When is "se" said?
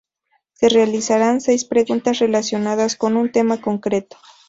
0.53-0.67